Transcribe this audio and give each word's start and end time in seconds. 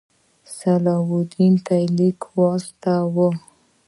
صلاح 0.57 1.05
الدین 1.19 1.53
ته 1.65 1.73
یې 1.81 1.87
لیک 1.97 2.19
واستاوه. 2.35 3.27